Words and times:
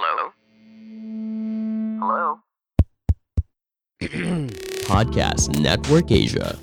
Hello? 0.00 0.32
Hello? 2.00 2.40
Podcast 4.88 5.52
Network 5.60 6.08
Asia. 6.08 6.56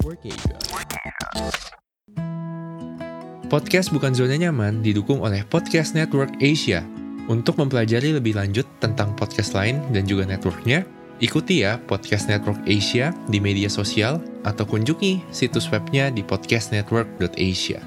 Podcast 3.45 3.93
Bukan 3.93 4.17
Zona 4.17 4.41
Nyaman 4.41 4.81
didukung 4.81 5.21
oleh 5.21 5.45
Podcast 5.45 5.93
Network 5.93 6.33
Asia. 6.41 6.81
Untuk 7.29 7.61
mempelajari 7.61 8.17
lebih 8.17 8.33
lanjut 8.33 8.65
tentang 8.81 9.13
podcast 9.13 9.53
lain 9.53 9.85
dan 9.93 10.09
juga 10.09 10.25
networknya, 10.25 10.81
ikuti 11.21 11.61
ya 11.61 11.77
Podcast 11.77 12.33
Network 12.33 12.65
Asia 12.65 13.13
di 13.29 13.37
media 13.37 13.69
sosial 13.69 14.17
atau 14.49 14.65
kunjungi 14.65 15.29
situs 15.29 15.69
webnya 15.69 16.09
di 16.09 16.25
podcastnetwork.asia. 16.25 17.85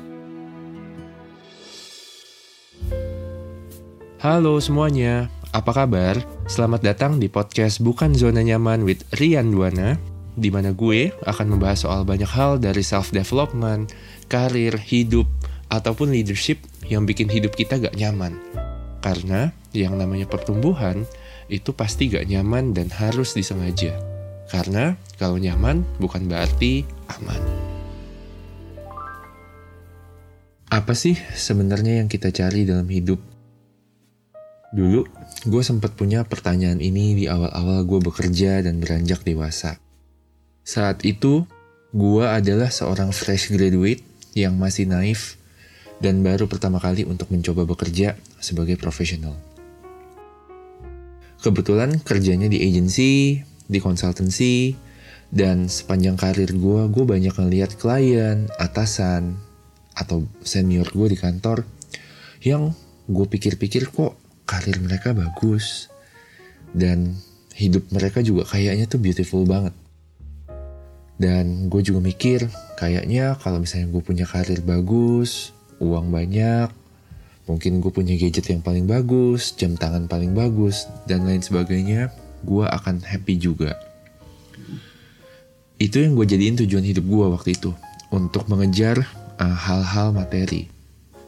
Halo 4.21 4.61
semuanya, 4.61 5.32
apa 5.51 5.75
kabar? 5.75 6.14
Selamat 6.46 6.79
datang 6.87 7.19
di 7.19 7.27
podcast 7.27 7.83
Bukan 7.83 8.15
Zona 8.15 8.38
Nyaman 8.38 8.87
with 8.87 9.02
Rian 9.19 9.51
Duana, 9.51 9.98
di 10.38 10.47
mana 10.47 10.70
gue 10.70 11.11
akan 11.27 11.47
membahas 11.59 11.83
soal 11.83 12.07
banyak 12.07 12.30
hal 12.30 12.62
dari 12.62 12.87
self-development, 12.87 13.91
karir, 14.30 14.79
hidup, 14.79 15.27
ataupun 15.66 16.15
leadership 16.15 16.62
yang 16.87 17.02
bikin 17.02 17.27
hidup 17.27 17.59
kita 17.59 17.83
gak 17.83 17.98
nyaman. 17.98 18.38
Karena 19.02 19.51
yang 19.74 19.98
namanya 19.98 20.30
pertumbuhan 20.30 21.02
itu 21.51 21.74
pasti 21.74 22.07
gak 22.07 22.30
nyaman 22.30 22.71
dan 22.71 22.87
harus 22.95 23.35
disengaja. 23.35 23.98
Karena 24.46 24.95
kalau 25.19 25.35
nyaman 25.35 25.82
bukan 25.98 26.30
berarti 26.30 26.87
aman. 27.19 27.43
Apa 30.71 30.95
sih 30.95 31.19
sebenarnya 31.35 31.98
yang 31.98 32.07
kita 32.07 32.30
cari 32.30 32.62
dalam 32.62 32.87
hidup? 32.87 33.30
Dulu, 34.70 35.02
gue 35.51 35.62
sempat 35.66 35.98
punya 35.98 36.23
pertanyaan 36.23 36.79
ini 36.79 37.19
di 37.19 37.24
awal-awal 37.27 37.83
gue 37.83 38.01
bekerja 38.06 38.62
dan 38.62 38.79
beranjak 38.79 39.26
dewasa. 39.26 39.82
Saat 40.63 41.02
itu, 41.02 41.43
gue 41.90 42.23
adalah 42.23 42.71
seorang 42.71 43.10
fresh 43.10 43.51
graduate 43.51 44.07
yang 44.38 44.54
masih 44.54 44.87
naif 44.87 45.35
dan 45.98 46.23
baru 46.23 46.46
pertama 46.46 46.79
kali 46.79 47.02
untuk 47.02 47.35
mencoba 47.35 47.66
bekerja 47.66 48.15
sebagai 48.38 48.79
profesional. 48.79 49.35
Kebetulan 51.43 51.98
kerjanya 52.07 52.46
di 52.46 52.63
agency, 52.63 53.43
di 53.66 53.79
konsultansi, 53.82 54.79
dan 55.35 55.66
sepanjang 55.66 56.15
karir 56.15 56.54
gue, 56.54 56.82
gue 56.87 57.04
banyak 57.07 57.35
ngeliat 57.35 57.74
klien, 57.74 58.46
atasan, 58.54 59.35
atau 59.98 60.30
senior 60.46 60.87
gue 60.95 61.10
di 61.10 61.18
kantor 61.18 61.66
yang 62.46 62.71
gue 63.10 63.26
pikir-pikir 63.26 63.91
kok 63.91 64.29
karir 64.50 64.82
mereka 64.82 65.15
bagus 65.15 65.87
dan 66.75 67.15
hidup 67.54 67.87
mereka 67.94 68.19
juga 68.26 68.43
kayaknya 68.50 68.91
tuh 68.91 68.98
beautiful 68.98 69.47
banget. 69.47 69.75
Dan 71.20 71.70
gue 71.70 71.84
juga 71.84 72.03
mikir 72.03 72.50
kayaknya 72.75 73.38
kalau 73.38 73.62
misalnya 73.62 73.92
gue 73.94 74.03
punya 74.03 74.26
karir 74.26 74.59
bagus, 74.65 75.54
uang 75.78 76.10
banyak, 76.10 76.72
mungkin 77.44 77.84
gue 77.84 77.92
punya 77.92 78.16
gadget 78.16 78.48
yang 78.50 78.65
paling 78.65 78.88
bagus, 78.88 79.53
jam 79.54 79.76
tangan 79.76 80.09
paling 80.09 80.32
bagus, 80.32 80.88
dan 81.04 81.28
lain 81.28 81.44
sebagainya, 81.44 82.09
gue 82.41 82.64
akan 82.64 83.04
happy 83.04 83.37
juga. 83.37 83.76
Itu 85.76 86.00
yang 86.00 86.16
gue 86.16 86.25
jadiin 86.25 86.56
tujuan 86.64 86.84
hidup 86.88 87.04
gue 87.04 87.26
waktu 87.37 87.50
itu, 87.53 87.76
untuk 88.09 88.48
mengejar 88.48 89.04
uh, 89.37 89.56
hal-hal 89.56 90.16
materi. 90.16 90.72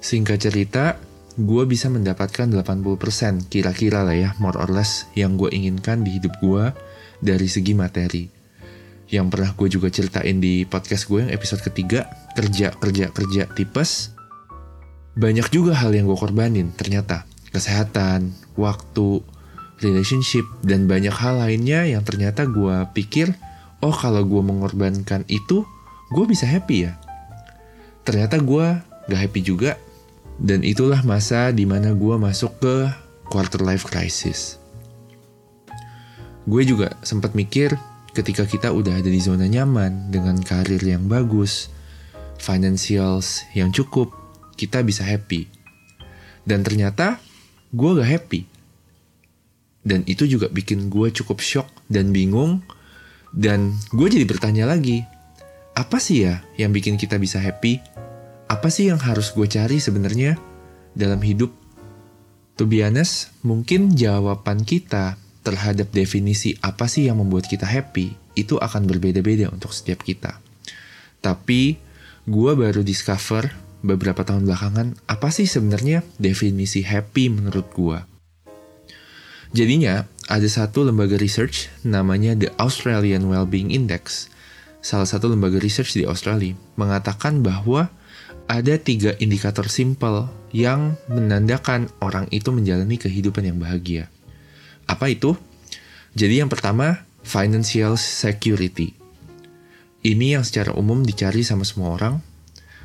Singkat 0.01 0.39
cerita, 0.41 0.97
gue 1.41 1.65
bisa 1.65 1.89
mendapatkan 1.89 2.45
80% 2.45 3.49
kira-kira 3.49 4.05
lah 4.05 4.13
ya, 4.13 4.31
more 4.37 4.57
or 4.61 4.69
less, 4.69 5.09
yang 5.17 5.41
gue 5.41 5.49
inginkan 5.49 6.05
di 6.05 6.21
hidup 6.21 6.37
gue 6.45 6.73
dari 7.25 7.49
segi 7.49 7.73
materi. 7.73 8.29
Yang 9.09 9.27
pernah 9.33 9.51
gue 9.57 9.69
juga 9.69 9.89
ceritain 9.89 10.37
di 10.41 10.65
podcast 10.69 11.09
gue 11.09 11.25
yang 11.25 11.33
episode 11.33 11.65
ketiga, 11.65 12.09
kerja, 12.37 12.73
kerja, 12.77 13.13
kerja, 13.13 13.43
tipes. 13.53 14.13
Banyak 15.17 15.53
juga 15.53 15.77
hal 15.77 15.93
yang 15.93 16.09
gue 16.09 16.17
korbanin 16.17 16.73
ternyata. 16.73 17.29
Kesehatan, 17.53 18.33
waktu, 18.57 19.21
relationship, 19.85 20.49
dan 20.65 20.89
banyak 20.89 21.13
hal 21.13 21.45
lainnya 21.45 21.85
yang 21.85 22.01
ternyata 22.05 22.49
gue 22.49 22.89
pikir, 22.97 23.37
oh 23.85 23.93
kalau 23.93 24.25
gue 24.25 24.41
mengorbankan 24.41 25.29
itu, 25.29 25.65
gue 26.13 26.25
bisa 26.25 26.49
happy 26.49 26.89
ya. 26.89 26.97
Ternyata 28.05 28.41
gue 28.41 28.67
gak 29.13 29.21
happy 29.29 29.41
juga 29.45 29.77
dan 30.43 30.67
itulah 30.67 30.99
masa 31.07 31.55
di 31.55 31.63
mana 31.63 31.95
gue 31.95 32.19
masuk 32.19 32.59
ke 32.59 32.91
quarter 33.31 33.63
life 33.63 33.87
crisis. 33.87 34.59
Gue 36.43 36.67
juga 36.67 36.99
sempat 37.07 37.39
mikir 37.39 37.79
ketika 38.11 38.43
kita 38.43 38.75
udah 38.75 38.99
ada 38.99 39.07
di 39.07 39.23
zona 39.23 39.47
nyaman 39.47 40.11
dengan 40.11 40.35
karir 40.43 40.83
yang 40.83 41.07
bagus, 41.07 41.71
financials 42.43 43.47
yang 43.55 43.71
cukup, 43.71 44.11
kita 44.59 44.83
bisa 44.83 45.07
happy. 45.07 45.47
Dan 46.43 46.67
ternyata 46.67 47.23
gue 47.71 47.91
gak 48.03 48.11
happy. 48.11 48.43
Dan 49.87 50.03
itu 50.11 50.27
juga 50.27 50.51
bikin 50.51 50.91
gue 50.91 51.15
cukup 51.15 51.39
shock 51.39 51.71
dan 51.87 52.11
bingung. 52.11 52.67
Dan 53.31 53.79
gue 53.95 54.11
jadi 54.11 54.27
bertanya 54.27 54.67
lagi, 54.67 55.07
apa 55.79 56.03
sih 56.03 56.27
ya 56.27 56.43
yang 56.59 56.75
bikin 56.75 56.99
kita 56.99 57.15
bisa 57.23 57.39
happy? 57.39 57.79
Apa 58.53 58.69
sih 58.69 58.93
yang 58.93 59.01
harus 59.01 59.33
gue 59.33 59.49
cari 59.49 59.81
sebenarnya 59.81 60.37
dalam 60.93 61.25
hidup? 61.25 61.49
To 62.61 62.69
be 62.69 62.85
honest, 62.85 63.33
mungkin 63.41 63.97
jawaban 63.97 64.69
kita 64.69 65.17
terhadap 65.41 65.89
definisi 65.89 66.61
apa 66.61 66.85
sih 66.85 67.09
yang 67.09 67.17
membuat 67.17 67.49
kita 67.49 67.65
happy 67.65 68.13
itu 68.37 68.61
akan 68.61 68.85
berbeda-beda 68.85 69.49
untuk 69.49 69.73
setiap 69.73 70.05
kita. 70.05 70.37
Tapi 71.25 71.81
gue 72.29 72.53
baru 72.53 72.85
discover 72.85 73.57
beberapa 73.81 74.21
tahun 74.21 74.45
belakangan 74.45 75.01
apa 75.09 75.33
sih 75.33 75.49
sebenarnya 75.49 76.05
definisi 76.21 76.85
happy 76.85 77.33
menurut 77.33 77.73
gue. 77.73 77.99
Jadinya 79.57 80.05
ada 80.29 80.49
satu 80.49 80.85
lembaga 80.85 81.17
research 81.17 81.73
namanya 81.89 82.37
The 82.37 82.53
Australian 82.61 83.33
Wellbeing 83.33 83.73
Index. 83.73 84.29
Salah 84.85 85.09
satu 85.09 85.33
lembaga 85.33 85.57
research 85.57 85.97
di 85.97 86.05
Australia 86.05 86.53
mengatakan 86.77 87.41
bahwa 87.41 87.89
ada 88.47 88.75
tiga 88.79 89.15
indikator 89.19 89.67
simpel 89.71 90.31
yang 90.53 91.01
menandakan 91.09 91.89
orang 92.05 92.29
itu 92.29 92.53
menjalani 92.53 93.01
kehidupan 93.01 93.49
yang 93.49 93.59
bahagia. 93.59 94.13
Apa 94.85 95.09
itu? 95.09 95.35
Jadi 96.13 96.45
yang 96.45 96.53
pertama, 96.53 97.09
financial 97.25 97.97
security. 97.97 98.93
Ini 100.03 100.39
yang 100.39 100.45
secara 100.45 100.75
umum 100.75 101.07
dicari 101.07 101.47
sama 101.47 101.65
semua 101.65 101.95
orang, 101.97 102.21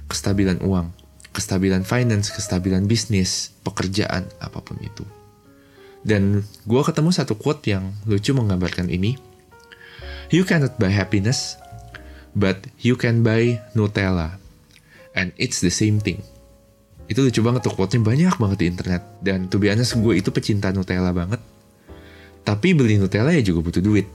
kestabilan 0.08 0.64
uang, 0.64 0.94
kestabilan 1.36 1.84
finance, 1.84 2.32
kestabilan 2.32 2.88
bisnis, 2.88 3.52
pekerjaan, 3.66 4.30
apa 4.40 4.60
pun 4.64 4.80
itu. 4.80 5.04
Dan 6.06 6.48
gue 6.64 6.82
ketemu 6.86 7.10
satu 7.12 7.36
quote 7.36 7.68
yang 7.68 7.92
lucu 8.08 8.32
menggambarkan 8.32 8.88
ini. 8.88 9.20
You 10.32 10.48
cannot 10.48 10.80
buy 10.80 10.94
happiness, 10.94 11.60
but 12.38 12.62
you 12.80 12.96
can 12.96 13.26
buy 13.26 13.60
Nutella 13.76 14.47
and 15.18 15.34
it's 15.42 15.60
the 15.66 15.74
same 15.74 15.98
thing. 15.98 16.22
Itu 17.10 17.26
lucu 17.26 17.42
banget 17.42 17.66
tuh 17.66 17.74
quote-nya 17.74 18.06
banyak 18.06 18.36
banget 18.38 18.58
di 18.62 18.66
internet. 18.70 19.02
Dan 19.26 19.50
to 19.50 19.58
be 19.58 19.74
honest, 19.74 19.98
gue 19.98 20.14
itu 20.14 20.30
pecinta 20.30 20.70
Nutella 20.70 21.10
banget. 21.10 21.42
Tapi 22.46 22.78
beli 22.78 23.02
Nutella 23.02 23.34
ya 23.34 23.42
juga 23.42 23.66
butuh 23.66 23.82
duit. 23.82 24.06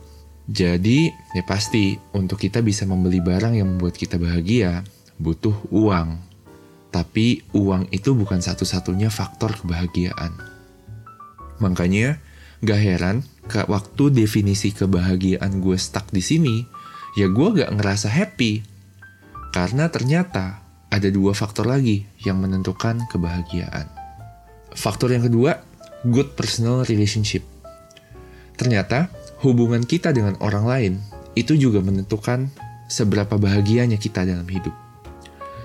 Jadi 0.47 1.09
ya 1.11 1.43
pasti 1.43 1.97
untuk 2.15 2.39
kita 2.39 2.61
bisa 2.61 2.85
membeli 2.87 3.19
barang 3.19 3.57
yang 3.57 3.77
membuat 3.77 3.97
kita 3.97 4.21
bahagia, 4.21 4.85
butuh 5.17 5.57
uang. 5.73 6.21
Tapi 6.93 7.49
uang 7.57 7.89
itu 7.89 8.13
bukan 8.13 8.45
satu-satunya 8.45 9.09
faktor 9.09 9.57
kebahagiaan. 9.57 10.37
Makanya 11.65 12.21
gak 12.61 12.81
heran 12.81 13.17
ke 13.49 13.65
waktu 13.65 14.13
definisi 14.13 14.77
kebahagiaan 14.77 15.65
gue 15.65 15.81
stuck 15.81 16.13
di 16.13 16.21
sini, 16.21 16.69
ya 17.17 17.33
gue 17.33 17.49
gak 17.57 17.73
ngerasa 17.73 18.13
happy. 18.13 18.61
Karena 19.53 19.89
ternyata 19.89 20.62
ada 20.93 21.09
dua 21.09 21.33
faktor 21.33 21.65
lagi 21.65 22.05
yang 22.21 22.37
menentukan 22.45 23.09
kebahagiaan. 23.09 23.89
Faktor 24.77 25.17
yang 25.17 25.25
kedua, 25.25 25.57
good 26.05 26.37
personal 26.37 26.85
relationship. 26.85 27.41
Ternyata, 28.61 29.09
hubungan 29.41 29.89
kita 29.89 30.13
dengan 30.13 30.37
orang 30.45 30.69
lain 30.69 30.93
itu 31.33 31.57
juga 31.57 31.81
menentukan 31.81 32.53
seberapa 32.93 33.41
bahagianya 33.41 33.97
kita 33.97 34.29
dalam 34.29 34.45
hidup. 34.45 34.77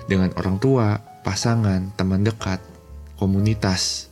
Dengan 0.08 0.32
orang 0.40 0.56
tua, 0.56 0.96
pasangan, 1.20 1.92
teman 1.92 2.24
dekat, 2.24 2.64
komunitas. 3.20 4.08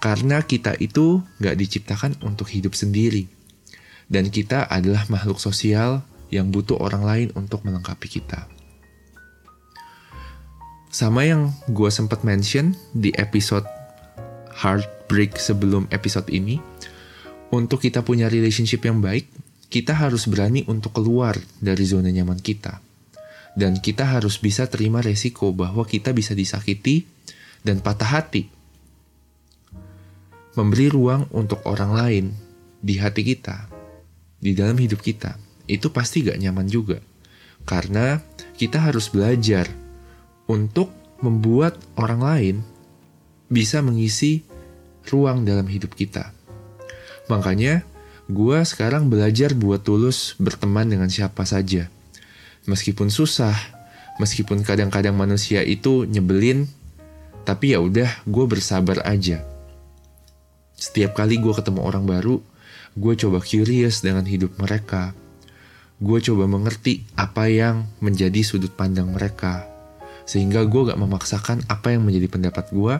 Karena 0.00 0.40
kita 0.40 0.72
itu 0.80 1.20
gak 1.36 1.60
diciptakan 1.60 2.16
untuk 2.24 2.48
hidup 2.48 2.72
sendiri. 2.72 3.28
Dan 4.08 4.32
kita 4.32 4.64
adalah 4.72 5.04
makhluk 5.12 5.36
sosial 5.36 6.00
yang 6.32 6.48
butuh 6.48 6.80
orang 6.80 7.04
lain 7.04 7.28
untuk 7.36 7.60
melengkapi 7.68 8.08
kita. 8.08 8.48
Sama 10.94 11.26
yang 11.26 11.50
gue 11.66 11.90
sempat 11.90 12.22
mention 12.22 12.78
di 12.94 13.10
episode 13.18 13.66
Heart 14.54 15.10
break 15.10 15.34
sebelum 15.42 15.90
episode 15.90 16.30
ini. 16.30 16.62
Untuk 17.50 17.82
kita 17.82 18.06
punya 18.06 18.30
relationship 18.30 18.86
yang 18.86 19.02
baik, 19.02 19.26
kita 19.74 19.90
harus 19.90 20.30
berani 20.30 20.62
untuk 20.70 20.94
keluar 20.94 21.34
dari 21.58 21.82
zona 21.82 22.14
nyaman 22.14 22.38
kita. 22.38 22.78
Dan 23.58 23.82
kita 23.82 24.06
harus 24.06 24.38
bisa 24.38 24.70
terima 24.70 25.02
resiko 25.02 25.50
bahwa 25.50 25.82
kita 25.82 26.14
bisa 26.14 26.30
disakiti 26.30 27.10
dan 27.66 27.82
patah 27.82 28.14
hati. 28.14 28.46
Memberi 30.54 30.94
ruang 30.94 31.26
untuk 31.34 31.58
orang 31.66 31.90
lain 31.90 32.24
di 32.78 33.02
hati 33.02 33.26
kita, 33.26 33.66
di 34.38 34.54
dalam 34.54 34.78
hidup 34.78 35.02
kita, 35.02 35.42
itu 35.66 35.90
pasti 35.90 36.22
gak 36.22 36.38
nyaman 36.38 36.70
juga. 36.70 37.02
Karena 37.66 38.22
kita 38.54 38.78
harus 38.78 39.10
belajar 39.10 39.82
untuk 40.50 40.92
membuat 41.24 41.80
orang 41.96 42.20
lain 42.20 42.56
bisa 43.48 43.80
mengisi 43.80 44.44
ruang 45.08 45.44
dalam 45.44 45.68
hidup 45.68 45.92
kita. 45.96 46.32
Makanya, 47.28 47.84
gue 48.28 48.58
sekarang 48.64 49.08
belajar 49.08 49.52
buat 49.56 49.84
tulus 49.84 50.36
berteman 50.36 50.88
dengan 50.88 51.08
siapa 51.08 51.44
saja. 51.48 51.88
Meskipun 52.64 53.12
susah, 53.12 53.56
meskipun 54.20 54.64
kadang-kadang 54.64 55.16
manusia 55.16 55.60
itu 55.60 56.08
nyebelin, 56.08 56.68
tapi 57.44 57.76
ya 57.76 57.80
udah, 57.80 58.08
gue 58.24 58.44
bersabar 58.48 59.04
aja. 59.04 59.44
Setiap 60.76 61.16
kali 61.16 61.40
gue 61.40 61.52
ketemu 61.52 61.80
orang 61.84 62.04
baru, 62.04 62.40
gue 62.96 63.14
coba 63.16 63.40
curious 63.40 64.00
dengan 64.00 64.24
hidup 64.24 64.56
mereka. 64.60 65.12
Gue 66.00 66.20
coba 66.20 66.44
mengerti 66.44 67.06
apa 67.16 67.48
yang 67.48 67.88
menjadi 68.00 68.40
sudut 68.44 68.72
pandang 68.72 69.12
mereka. 69.12 69.73
Sehingga 70.24 70.64
gue 70.64 70.88
gak 70.88 71.00
memaksakan 71.00 71.68
apa 71.68 71.92
yang 71.92 72.04
menjadi 72.04 72.28
pendapat 72.32 72.72
gue, 72.72 72.96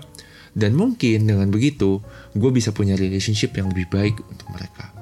dan 0.54 0.72
mungkin 0.78 1.26
dengan 1.26 1.50
begitu, 1.50 1.98
gue 2.38 2.50
bisa 2.54 2.70
punya 2.70 2.94
relationship 2.94 3.58
yang 3.58 3.74
lebih 3.74 3.90
baik 3.90 4.22
untuk 4.30 4.48
mereka. 4.54 4.94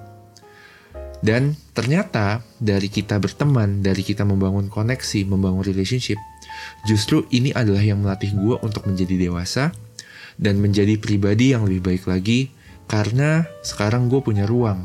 Dan 1.23 1.55
ternyata 1.71 2.43
dari 2.59 2.91
kita 2.91 3.23
berteman, 3.23 3.79
dari 3.79 4.03
kita 4.03 4.27
membangun 4.27 4.67
koneksi, 4.67 5.23
membangun 5.29 5.63
relationship, 5.63 6.19
justru 6.83 7.23
ini 7.31 7.55
adalah 7.55 7.79
yang 7.79 8.03
melatih 8.03 8.35
gue 8.35 8.59
untuk 8.59 8.91
menjadi 8.91 9.31
dewasa 9.31 9.71
dan 10.35 10.59
menjadi 10.59 10.99
pribadi 10.99 11.55
yang 11.55 11.63
lebih 11.63 11.95
baik 11.95 12.11
lagi 12.11 12.51
karena 12.91 13.47
sekarang 13.63 14.11
gue 14.11 14.19
punya 14.19 14.51
ruang 14.51 14.83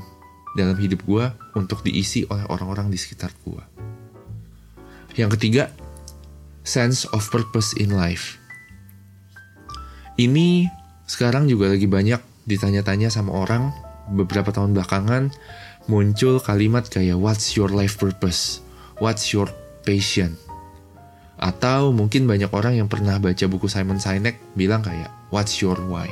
dalam 0.53 0.77
hidup 0.77 1.01
gue 1.09 1.25
untuk 1.57 1.81
diisi 1.81 2.21
oleh 2.29 2.45
orang-orang 2.53 2.93
di 2.93 3.01
sekitar 3.01 3.33
gue. 3.41 3.63
Yang 5.17 5.41
ketiga, 5.41 5.73
sense 6.67 7.07
of 7.15 7.23
purpose 7.31 7.71
in 7.79 7.95
life. 7.95 8.35
Ini 10.19 10.67
sekarang 11.07 11.47
juga 11.47 11.71
lagi 11.71 11.87
banyak 11.87 12.19
ditanya-tanya 12.43 13.07
sama 13.07 13.31
orang 13.31 13.71
beberapa 14.11 14.51
tahun 14.51 14.75
belakangan 14.75 15.31
muncul 15.87 16.43
kalimat 16.43 16.83
kayak 16.91 17.15
what's 17.15 17.55
your 17.55 17.71
life 17.71 17.95
purpose? 17.95 18.59
What's 18.99 19.31
your 19.31 19.47
passion? 19.87 20.35
Atau 21.39 21.95
mungkin 21.95 22.27
banyak 22.27 22.51
orang 22.51 22.75
yang 22.75 22.91
pernah 22.91 23.15
baca 23.21 23.45
buku 23.47 23.71
Simon 23.71 24.03
Sinek 24.03 24.35
bilang 24.57 24.83
kayak 24.83 25.07
what's 25.31 25.63
your 25.63 25.79
why? 25.87 26.11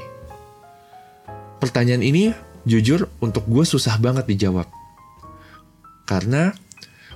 Pertanyaan 1.59 2.05
ini 2.05 2.31
jujur 2.63 3.09
untuk 3.19 3.43
gue 3.49 3.65
susah 3.65 3.97
banget 3.99 4.29
dijawab. 4.29 4.69
Karena 6.05 6.53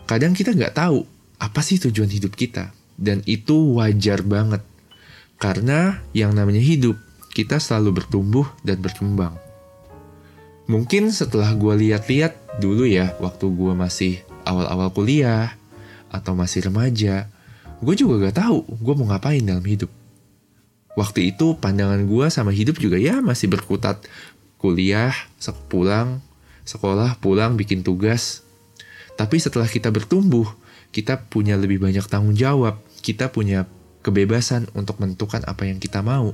kadang 0.09 0.33
kita 0.33 0.57
nggak 0.57 0.73
tahu 0.73 1.05
apa 1.37 1.61
sih 1.61 1.77
tujuan 1.77 2.09
hidup 2.09 2.33
kita. 2.33 2.78
Dan 2.99 3.23
itu 3.23 3.79
wajar 3.79 4.19
banget. 4.27 4.59
Karena 5.39 6.03
yang 6.11 6.35
namanya 6.35 6.59
hidup, 6.59 6.99
kita 7.31 7.63
selalu 7.63 8.03
bertumbuh 8.03 8.43
dan 8.67 8.83
berkembang. 8.83 9.39
Mungkin 10.67 11.15
setelah 11.15 11.55
gue 11.55 11.87
lihat-lihat 11.87 12.59
dulu 12.59 12.83
ya, 12.83 13.15
waktu 13.23 13.47
gue 13.47 13.73
masih 13.73 14.19
awal-awal 14.43 14.91
kuliah, 14.91 15.55
atau 16.09 16.33
masih 16.33 16.67
remaja, 16.67 17.29
gue 17.79 17.95
juga 17.95 18.29
gak 18.29 18.43
tahu 18.43 18.65
gue 18.65 18.93
mau 18.97 19.07
ngapain 19.13 19.41
dalam 19.45 19.63
hidup. 19.63 19.89
Waktu 20.97 21.31
itu 21.31 21.55
pandangan 21.55 22.03
gue 22.03 22.25
sama 22.27 22.51
hidup 22.51 22.81
juga 22.81 22.99
ya 22.99 23.23
masih 23.23 23.47
berkutat 23.47 24.03
kuliah, 24.59 25.15
pulang, 25.71 26.19
sekolah, 26.67 27.15
pulang, 27.23 27.55
bikin 27.55 27.85
tugas. 27.85 28.43
Tapi 29.15 29.39
setelah 29.39 29.69
kita 29.69 29.93
bertumbuh, 29.93 30.49
kita 30.91 31.23
punya 31.29 31.55
lebih 31.55 31.79
banyak 31.79 32.03
tanggung 32.09 32.35
jawab, 32.35 32.81
kita 32.99 33.31
punya 33.33 33.65
kebebasan 34.05 34.71
untuk 34.75 34.99
menentukan 35.03 35.43
apa 35.43 35.67
yang 35.67 35.79
kita 35.79 35.99
mau. 35.99 36.31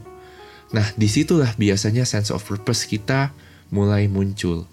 Nah, 0.74 0.88
di 0.98 1.08
situlah 1.10 1.54
biasanya 1.58 2.06
sense 2.06 2.34
of 2.34 2.42
purpose 2.42 2.90
kita 2.90 3.34
mulai 3.74 4.10
muncul. 4.10 4.66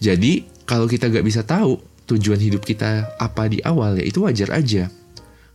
Jadi, 0.00 0.44
kalau 0.68 0.84
kita 0.88 1.08
gak 1.08 1.24
bisa 1.24 1.44
tahu 1.44 1.80
tujuan 2.06 2.40
hidup 2.40 2.62
kita 2.64 3.16
apa 3.16 3.48
di 3.48 3.60
awal, 3.64 3.96
ya 3.96 4.04
itu 4.04 4.24
wajar 4.24 4.52
aja. 4.52 4.92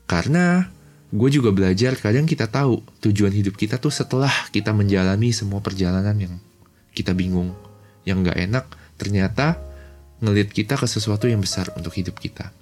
Karena 0.10 0.70
gue 1.12 1.30
juga 1.30 1.52
belajar 1.52 2.00
kadang 2.00 2.24
kita 2.24 2.48
tahu 2.48 2.82
tujuan 3.04 3.36
hidup 3.36 3.60
kita 3.60 3.76
tuh 3.76 3.92
setelah 3.92 4.32
kita 4.50 4.72
menjalani 4.72 5.36
semua 5.36 5.60
perjalanan 5.60 6.16
yang 6.16 6.34
kita 6.96 7.12
bingung, 7.16 7.54
yang 8.08 8.24
gak 8.26 8.40
enak, 8.40 8.66
ternyata 8.98 9.60
ngelit 10.22 10.54
kita 10.54 10.78
ke 10.78 10.86
sesuatu 10.86 11.26
yang 11.26 11.42
besar 11.42 11.70
untuk 11.76 11.94
hidup 11.98 12.18
kita. 12.22 12.54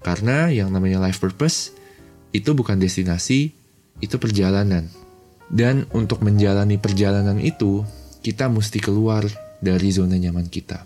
Karena 0.00 0.48
yang 0.48 0.70
namanya 0.70 1.02
life 1.02 1.18
purpose 1.18 1.77
itu 2.32 2.50
bukan 2.52 2.76
destinasi, 2.76 3.52
itu 3.98 4.16
perjalanan. 4.20 4.86
Dan 5.48 5.88
untuk 5.96 6.20
menjalani 6.20 6.76
perjalanan 6.76 7.40
itu, 7.40 7.82
kita 8.20 8.52
mesti 8.52 8.78
keluar 8.84 9.24
dari 9.58 9.88
zona 9.88 10.20
nyaman 10.20 10.46
kita. 10.46 10.84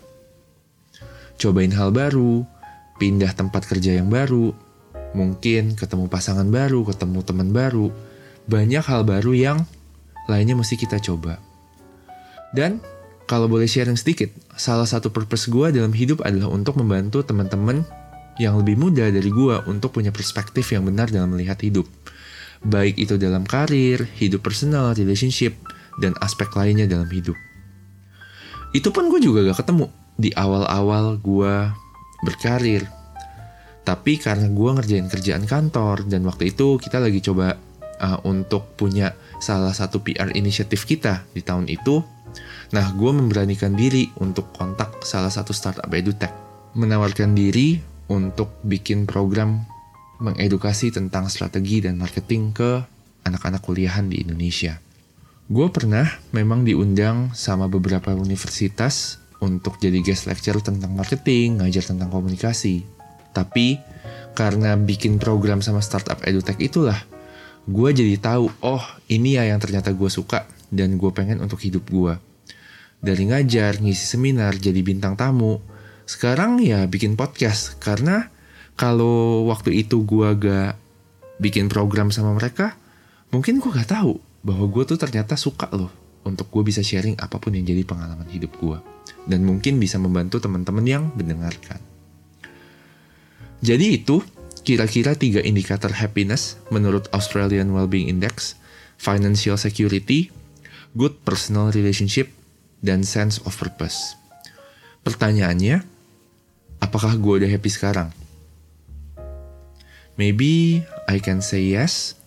Cobain 1.35 1.73
hal 1.75 1.91
baru, 1.91 2.47
pindah 2.95 3.35
tempat 3.35 3.67
kerja 3.67 3.99
yang 3.99 4.07
baru, 4.07 4.55
mungkin 5.11 5.75
ketemu 5.75 6.07
pasangan 6.07 6.47
baru, 6.47 6.87
ketemu 6.87 7.19
teman 7.25 7.49
baru, 7.51 7.91
banyak 8.47 8.83
hal 8.83 9.03
baru 9.03 9.31
yang 9.35 9.59
lainnya 10.31 10.55
mesti 10.55 10.79
kita 10.79 11.03
coba. 11.03 11.39
Dan 12.55 12.79
kalau 13.27 13.49
boleh 13.49 13.65
sharing 13.65 13.97
sedikit, 13.97 14.29
salah 14.55 14.85
satu 14.85 15.09
purpose 15.09 15.49
gue 15.49 15.73
dalam 15.73 15.91
hidup 15.91 16.21
adalah 16.23 16.51
untuk 16.53 16.77
membantu 16.79 17.23
teman-teman 17.25 17.83
yang 18.41 18.57
lebih 18.61 18.79
muda 18.79 19.09
dari 19.13 19.29
gue 19.29 19.55
untuk 19.69 19.93
punya 19.93 20.09
perspektif 20.09 20.73
yang 20.73 20.87
benar 20.87 21.09
dalam 21.13 21.33
melihat 21.33 21.61
hidup. 21.61 21.85
Baik 22.63 22.95
itu 22.95 23.19
dalam 23.19 23.43
karir, 23.43 24.07
hidup 24.17 24.41
personal, 24.41 24.95
relationship, 24.95 25.53
dan 25.99 26.15
aspek 26.23 26.49
lainnya 26.55 26.87
dalam 26.89 27.09
hidup. 27.11 27.35
Itu 28.73 28.89
pun 28.89 29.11
gue 29.11 29.21
juga 29.21 29.45
gak 29.45 29.67
ketemu 29.67 29.85
di 30.17 30.33
awal-awal 30.33 31.19
gue 31.21 31.55
berkarir. 32.25 32.87
Tapi 33.83 34.15
karena 34.15 34.47
gue 34.47 34.69
ngerjain 34.79 35.11
kerjaan 35.11 35.43
kantor 35.43 36.07
dan 36.07 36.23
waktu 36.23 36.55
itu 36.55 36.79
kita 36.79 37.03
lagi 37.03 37.19
coba 37.19 37.59
uh, 37.99 38.19
untuk 38.23 38.73
punya 38.79 39.11
salah 39.43 39.75
satu 39.75 39.99
PR 39.99 40.31
inisiatif 40.33 40.87
kita 40.87 41.27
di 41.35 41.43
tahun 41.43 41.67
itu. 41.67 41.99
Nah, 42.73 42.85
gue 42.95 43.11
memberanikan 43.13 43.77
diri 43.77 44.09
untuk 44.17 44.49
kontak 44.55 45.03
salah 45.05 45.29
satu 45.29 45.53
startup 45.53 45.91
edutech. 45.93 46.31
Menawarkan 46.73 47.37
diri 47.37 47.92
untuk 48.11 48.51
bikin 48.65 49.07
program 49.07 49.63
mengedukasi 50.23 50.91
tentang 50.95 51.27
strategi 51.27 51.83
dan 51.83 51.99
marketing 51.99 52.55
ke 52.55 52.83
anak-anak 53.27 53.63
kuliahan 53.63 54.07
di 54.07 54.23
Indonesia. 54.23 54.79
Gue 55.51 55.67
pernah 55.67 56.07
memang 56.31 56.63
diundang 56.63 57.35
sama 57.35 57.67
beberapa 57.67 58.15
universitas 58.15 59.19
untuk 59.43 59.75
jadi 59.75 59.99
guest 59.99 60.31
lecture 60.31 60.63
tentang 60.63 60.95
marketing, 60.95 61.59
ngajar 61.59 61.83
tentang 61.83 62.07
komunikasi. 62.07 62.87
Tapi 63.35 63.75
karena 64.33 64.79
bikin 64.79 65.19
program 65.19 65.59
sama 65.59 65.83
startup 65.83 66.23
edutech 66.23 66.57
itulah, 66.63 66.97
gue 67.67 67.89
jadi 67.91 68.15
tahu, 68.17 68.47
oh 68.63 68.83
ini 69.11 69.35
ya 69.35 69.43
yang 69.51 69.59
ternyata 69.59 69.91
gue 69.91 70.07
suka 70.07 70.47
dan 70.71 70.95
gue 70.95 71.11
pengen 71.11 71.43
untuk 71.43 71.59
hidup 71.59 71.83
gue. 71.91 72.15
Dari 73.03 73.27
ngajar, 73.27 73.83
ngisi 73.83 74.15
seminar, 74.15 74.55
jadi 74.55 74.79
bintang 74.79 75.19
tamu, 75.19 75.59
sekarang 76.03 76.59
ya 76.59 76.83
bikin 76.85 77.15
podcast 77.15 77.79
karena 77.79 78.27
kalau 78.75 79.47
waktu 79.47 79.85
itu 79.85 80.03
gue 80.03 80.29
gak 80.35 80.75
bikin 81.39 81.69
program 81.69 82.09
sama 82.09 82.33
mereka, 82.33 82.75
mungkin 83.29 83.61
gue 83.61 83.71
gak 83.71 83.93
tahu 83.93 84.17
bahwa 84.43 84.65
gue 84.67 84.83
tuh 84.83 84.99
ternyata 84.99 85.39
suka 85.39 85.71
loh 85.71 85.91
untuk 86.27 86.49
gue 86.51 86.63
bisa 86.67 86.83
sharing 86.83 87.19
apa 87.19 87.39
pun 87.39 87.55
yang 87.55 87.63
jadi 87.63 87.83
pengalaman 87.87 88.27
hidup 88.27 88.51
gue. 88.59 88.77
Dan 89.23 89.47
mungkin 89.47 89.79
bisa 89.79 89.95
membantu 89.99 90.43
teman-teman 90.43 90.83
yang 90.83 91.03
mendengarkan. 91.15 91.79
Jadi 93.63 94.03
itu 94.03 94.19
kira-kira 94.67 95.15
tiga 95.15 95.39
indikator 95.39 95.95
happiness 95.95 96.59
menurut 96.67 97.07
Australian 97.15 97.71
Wellbeing 97.71 98.11
Index, 98.11 98.59
financial 98.99 99.55
security, 99.55 100.31
good 100.95 101.15
personal 101.23 101.71
relationship, 101.71 102.31
dan 102.83 103.07
sense 103.07 103.39
of 103.47 103.55
purpose. 103.55 104.19
Pertanyaannya, 105.07 105.92
apakah 106.83 107.15
gue 107.15 107.33
udah 107.39 107.49
happy 107.49 107.71
sekarang? 107.71 108.11
Maybe 110.19 110.83
I 111.07 111.23
can 111.23 111.39
say 111.39 111.71
yes, 111.71 112.19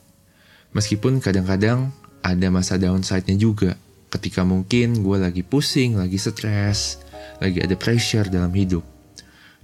meskipun 0.73 1.21
kadang-kadang 1.21 1.93
ada 2.25 2.49
masa 2.49 2.81
downside-nya 2.81 3.37
juga. 3.37 3.77
ketika 4.07 4.47
mungkin 4.47 5.05
gue 5.05 5.19
lagi 5.19 5.43
pusing, 5.45 5.99
lagi 5.99 6.17
stres, 6.17 7.03
lagi 7.37 7.61
ada 7.61 7.77
pressure 7.77 8.25
dalam 8.33 8.49
hidup. 8.55 8.81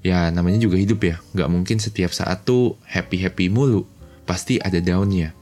Ya 0.02 0.28
namanya 0.28 0.60
juga 0.60 0.76
hidup 0.76 1.00
ya, 1.08 1.16
nggak 1.32 1.48
mungkin 1.48 1.78
setiap 1.80 2.12
saat 2.12 2.44
tuh 2.44 2.76
happy-happy 2.84 3.48
mulu, 3.48 3.88
pasti 4.28 4.60
ada 4.60 4.76
downnya. 4.82 5.32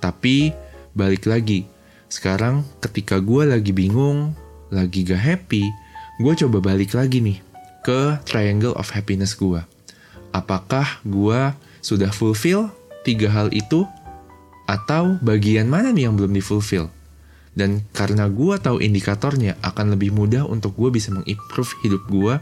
Tapi 0.00 0.54
balik 0.96 1.28
lagi, 1.28 1.66
sekarang 2.08 2.64
ketika 2.80 3.20
gue 3.20 3.52
lagi 3.52 3.74
bingung, 3.74 4.32
lagi 4.72 5.04
gak 5.04 5.20
happy, 5.20 5.66
gue 6.22 6.32
coba 6.40 6.62
balik 6.62 6.96
lagi 6.96 7.20
nih 7.20 7.49
ke 7.80 8.20
triangle 8.28 8.76
of 8.76 8.92
happiness 8.92 9.36
gue. 9.36 9.60
Apakah 10.30 11.00
gue 11.02 11.52
sudah 11.80 12.12
fulfill 12.12 12.70
tiga 13.02 13.32
hal 13.32 13.50
itu 13.50 13.88
atau 14.68 15.18
bagian 15.24 15.66
mana 15.66 15.90
nih 15.90 16.06
yang 16.08 16.14
belum 16.14 16.36
difulfill? 16.36 16.92
Dan 17.50 17.82
karena 17.90 18.30
gue 18.30 18.54
tahu 18.62 18.78
indikatornya 18.78 19.58
akan 19.60 19.98
lebih 19.98 20.14
mudah 20.14 20.46
untuk 20.46 20.78
gue 20.78 20.94
bisa 20.94 21.10
mengimprove 21.10 21.72
hidup 21.82 22.02
gue 22.06 22.38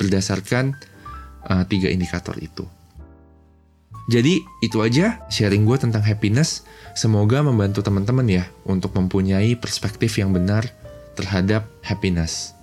berdasarkan 0.00 0.72
uh, 1.44 1.64
tiga 1.68 1.92
indikator 1.92 2.34
itu. 2.40 2.64
Jadi 4.06 4.38
itu 4.62 4.78
aja 4.80 5.18
sharing 5.28 5.66
gue 5.66 5.76
tentang 5.82 6.00
happiness. 6.06 6.62
Semoga 6.94 7.42
membantu 7.42 7.82
teman-teman 7.82 8.24
ya 8.30 8.44
untuk 8.62 8.94
mempunyai 8.94 9.58
perspektif 9.58 10.16
yang 10.16 10.30
benar 10.30 10.70
terhadap 11.18 11.66
happiness. 11.82 12.54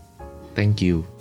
Thank 0.56 0.80
you. 0.80 1.13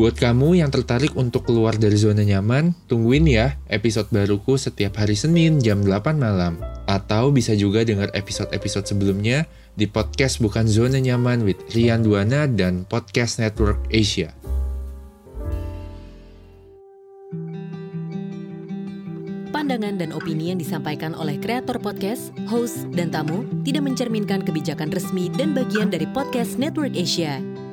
Buat 0.00 0.16
kamu 0.16 0.64
yang 0.64 0.72
tertarik 0.72 1.12
untuk 1.12 1.44
keluar 1.44 1.76
dari 1.76 1.92
zona 1.92 2.24
nyaman, 2.24 2.72
tungguin 2.88 3.28
ya 3.28 3.60
episode 3.68 4.08
baruku 4.08 4.56
setiap 4.56 4.96
hari 4.96 5.12
Senin 5.12 5.60
jam 5.60 5.84
8 5.84 6.16
malam. 6.16 6.56
Atau 6.88 7.28
bisa 7.28 7.52
juga 7.52 7.84
dengar 7.84 8.08
episode-episode 8.16 8.88
sebelumnya 8.88 9.44
di 9.76 9.84
podcast 9.84 10.40
Bukan 10.40 10.64
Zona 10.64 11.04
Nyaman 11.04 11.44
with 11.44 11.60
Rian 11.76 12.00
Duana 12.00 12.48
dan 12.48 12.88
Podcast 12.88 13.44
Network 13.44 13.76
Asia. 13.92 14.32
Pandangan 19.52 20.00
dan 20.00 20.16
opini 20.16 20.48
yang 20.48 20.56
disampaikan 20.56 21.12
oleh 21.12 21.36
kreator 21.36 21.76
podcast, 21.76 22.32
host, 22.48 22.88
dan 22.96 23.12
tamu 23.12 23.44
tidak 23.68 23.84
mencerminkan 23.84 24.48
kebijakan 24.48 24.88
resmi 24.96 25.28
dan 25.36 25.52
bagian 25.52 25.92
dari 25.92 26.08
Podcast 26.08 26.56
Network 26.56 26.96
Asia. 26.96 27.59